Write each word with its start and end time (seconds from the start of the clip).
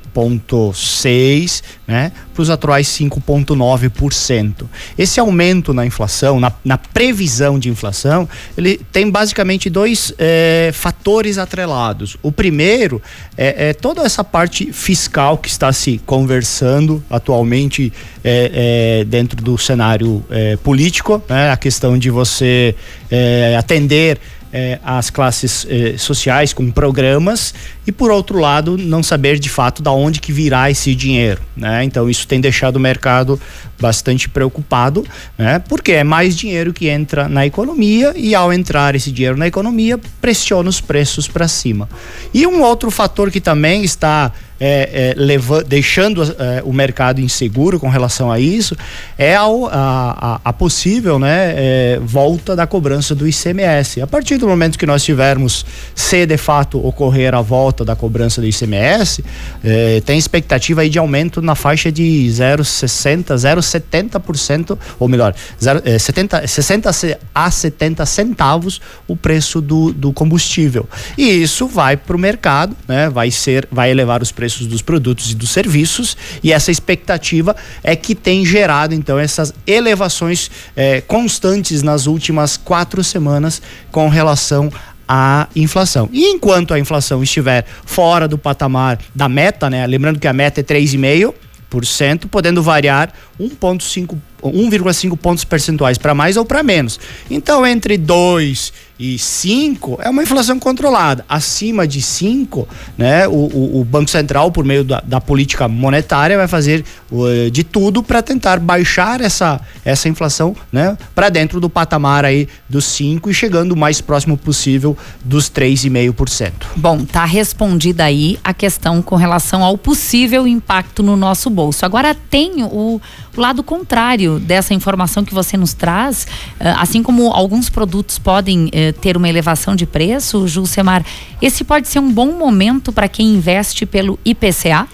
né, 1.87 2.11
para 2.33 2.41
os 2.41 2.49
atuais 2.49 2.87
5,9%. 2.87 4.65
Esse 4.97 5.19
aumento 5.19 5.73
na 5.73 5.85
inflação, 5.85 6.39
na, 6.39 6.51
na, 6.63 6.77
previsão 6.77 7.57
de 7.57 7.69
inflação, 7.69 8.27
ele 8.57 8.81
tem 8.91 9.09
basicamente 9.09 9.69
dois 9.69 10.13
é, 10.17 10.71
fatores 10.73 11.37
atrelados. 11.37 12.17
O 12.21 12.31
primeiro 12.31 13.01
é, 13.37 13.69
é, 13.69 13.73
toda 13.73 14.01
essa 14.01 14.23
parte 14.23 14.73
fiscal 14.73 15.37
que 15.37 15.47
está 15.47 15.71
se 15.71 16.01
conversando 16.05 17.03
atualmente 17.09 17.93
é, 18.23 18.99
é, 19.01 19.05
dentro 19.05 19.41
do 19.41 19.57
cenário 19.57 20.23
é, 20.29 20.57
político, 20.57 21.23
né, 21.29 21.51
a 21.51 21.57
questão 21.57 21.97
de 21.97 22.09
você 22.09 22.75
é, 23.09 23.55
atender 23.57 24.19
eh, 24.57 24.79
as 24.81 25.09
classes 25.09 25.67
eh, 25.69 25.95
sociais 25.97 26.53
com 26.53 26.71
programas 26.71 27.53
e 27.85 27.91
por 27.91 28.09
outro 28.09 28.39
lado 28.39 28.77
não 28.77 29.03
saber 29.03 29.37
de 29.37 29.49
fato 29.49 29.83
da 29.83 29.91
onde 29.91 30.21
que 30.21 30.31
virá 30.31 30.71
esse 30.71 30.95
dinheiro, 30.95 31.41
né? 31.57 31.83
Então 31.83 32.09
isso 32.09 32.25
tem 32.25 32.39
deixado 32.39 32.77
o 32.77 32.79
mercado 32.79 33.37
bastante 33.77 34.29
preocupado, 34.29 35.05
né? 35.37 35.59
Porque 35.59 35.91
é 35.91 36.05
mais 36.05 36.37
dinheiro 36.37 36.71
que 36.71 36.87
entra 36.87 37.27
na 37.27 37.45
economia 37.45 38.13
e 38.15 38.33
ao 38.33 38.53
entrar 38.53 38.95
esse 38.95 39.11
dinheiro 39.11 39.35
na 39.35 39.45
economia 39.45 39.99
pressiona 40.21 40.69
os 40.69 40.79
preços 40.79 41.27
para 41.27 41.49
cima. 41.49 41.89
E 42.33 42.47
um 42.47 42.61
outro 42.61 42.89
fator 42.89 43.29
que 43.29 43.41
também 43.41 43.83
está 43.83 44.31
é, 44.59 45.15
é, 45.17 45.63
deixando 45.63 46.23
é, 46.23 46.61
o 46.63 46.71
mercado 46.71 47.19
inseguro 47.19 47.79
com 47.79 47.89
relação 47.89 48.31
a 48.31 48.39
isso 48.39 48.75
é 49.17 49.35
ao, 49.35 49.67
a, 49.67 49.71
a, 49.73 50.41
a, 50.45 50.53
possível 50.53 51.19
né, 51.19 51.53
é, 51.55 51.99
volta 52.01 52.55
da 52.55 52.65
cobrança 52.65 53.13
do 53.13 53.27
ICMS. 53.27 54.01
A 54.01 54.07
partir 54.07 54.37
do 54.37 54.47
momento 54.47 54.79
que 54.79 54.85
nós 54.85 55.03
tivermos, 55.03 55.65
se 55.93 56.25
de 56.25 56.37
fato 56.37 56.85
ocorrer 56.85 57.35
a 57.35 57.41
volta 57.41 57.83
da 57.83 57.95
cobrança 57.95 58.39
do 58.39 58.47
ICMS, 58.47 59.23
é, 59.63 60.01
tem 60.01 60.17
expectativa 60.17 60.81
aí 60.81 60.89
de 60.89 60.99
aumento 60.99 61.41
na 61.41 61.55
faixa 61.55 61.91
de 61.91 62.27
0,60, 62.29 63.35
0,70%, 63.35 64.77
ou 64.99 65.07
melhor, 65.07 65.33
0, 65.61 65.81
70, 65.99 66.47
60 66.47 66.89
a 67.33 67.51
70 67.51 68.05
centavos 68.05 68.81
o 69.07 69.15
preço 69.15 69.59
do, 69.59 69.91
do 69.91 70.13
combustível. 70.13 70.87
E 71.17 71.43
isso 71.43 71.67
vai 71.67 71.97
para 71.97 72.15
o 72.15 72.19
mercado, 72.19 72.75
né, 72.87 73.09
vai, 73.09 73.31
ser, 73.31 73.67
vai 73.71 73.91
elevar 73.91 74.21
os 74.21 74.31
preços 74.31 74.44
preços 74.45 74.67
dos 74.67 74.83
produtos 74.83 75.31
e 75.31 75.35
dos 75.35 75.49
serviços, 75.49 76.15
e 76.43 76.53
essa 76.53 76.69
expectativa 76.69 77.55
é 77.83 77.95
que 77.95 78.13
tem 78.13 78.45
gerado 78.45 78.93
então 78.93 79.17
essas 79.17 79.51
elevações 79.65 80.51
eh, 80.75 81.01
constantes 81.01 81.81
nas 81.81 82.05
últimas 82.05 82.55
quatro 82.55 83.03
semanas 83.03 83.59
com 83.91 84.07
relação 84.07 84.71
à 85.07 85.47
inflação. 85.55 86.07
E 86.13 86.25
enquanto 86.25 86.75
a 86.75 86.79
inflação 86.79 87.23
estiver 87.23 87.65
fora 87.85 88.27
do 88.27 88.37
patamar 88.37 88.99
da 89.15 89.27
meta, 89.27 89.67
né? 89.67 89.87
Lembrando 89.87 90.19
que 90.19 90.27
a 90.27 90.33
meta 90.33 90.59
é 90.59 90.63
3,5%, 90.63 92.27
podendo 92.29 92.61
variar 92.61 93.11
1,5 93.39 94.17
1,5 94.49 95.17
pontos 95.17 95.43
percentuais 95.43 95.97
para 95.97 96.13
mais 96.13 96.37
ou 96.37 96.45
para 96.45 96.63
menos. 96.63 96.99
Então, 97.29 97.65
entre 97.65 97.97
2 97.97 98.73
e 98.97 99.19
5 99.19 99.99
é 100.01 100.09
uma 100.09 100.23
inflação 100.23 100.57
controlada. 100.57 101.25
Acima 101.27 101.85
de 101.85 102.01
5, 102.01 102.67
né, 102.97 103.27
o, 103.27 103.31
o, 103.31 103.81
o, 103.81 103.83
Banco 103.83 104.09
Central, 104.09 104.51
por 104.51 104.63
meio 104.63 104.85
da, 104.85 105.01
da 105.01 105.19
política 105.19 105.67
monetária, 105.67 106.37
vai 106.37 106.47
fazer 106.47 106.83
uh, 107.11 107.51
de 107.51 107.63
tudo 107.63 108.01
para 108.01 108.21
tentar 108.21 108.59
baixar 108.59 109.19
essa, 109.19 109.59
essa 109.83 110.07
inflação 110.07 110.55
né, 110.71 110.97
para 111.13 111.29
dentro 111.29 111.59
do 111.59 111.69
patamar 111.69 112.23
aí 112.23 112.47
dos 112.69 112.85
5 112.85 113.29
e 113.29 113.33
chegando 113.33 113.73
o 113.73 113.75
mais 113.75 113.99
próximo 113.99 114.37
possível 114.37 114.97
dos 115.23 115.49
3,5%. 115.49 116.51
Bom, 116.77 117.03
tá 117.03 117.25
respondida 117.25 118.05
aí 118.05 118.39
a 118.43 118.53
questão 118.53 119.01
com 119.01 119.15
relação 119.15 119.61
ao 119.61 119.77
possível 119.77 120.47
impacto 120.47 121.03
no 121.03 121.17
nosso 121.17 121.49
bolso. 121.49 121.85
Agora 121.85 122.15
tem 122.29 122.63
o, 122.63 123.01
o 123.35 123.41
lado 123.41 123.63
contrário 123.63 124.39
dessa 124.39 124.73
informação 124.73 125.23
que 125.23 125.33
você 125.33 125.57
nos 125.57 125.73
traz, 125.73 126.27
uh, 126.59 126.79
assim 126.79 127.03
como 127.03 127.31
alguns 127.31 127.69
produtos 127.69 128.17
podem 128.17 128.65
uh, 128.67 128.93
ter 129.01 129.17
uma 129.17 129.29
elevação 129.29 129.75
de 129.75 129.85
preço, 129.85 130.47
Julcemar, 130.47 131.05
esse 131.41 131.63
pode 131.63 131.87
ser 131.87 131.99
um 131.99 132.11
bom 132.11 132.31
momento 132.37 132.91
para 132.91 133.07
quem 133.07 133.35
investe 133.35 133.85
pelo 133.85 134.19
IPCA? 134.25 134.87